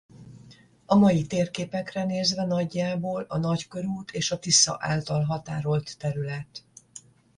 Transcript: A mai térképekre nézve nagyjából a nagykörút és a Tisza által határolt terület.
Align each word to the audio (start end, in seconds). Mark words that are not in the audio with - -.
A 0.85 0.95
mai 0.95 1.21
térképekre 1.25 2.03
nézve 2.03 2.45
nagyjából 2.45 3.25
a 3.27 3.37
nagykörút 3.37 4.11
és 4.11 4.31
a 4.31 4.39
Tisza 4.39 4.77
által 4.79 5.23
határolt 5.23 5.97
terület. 5.97 6.63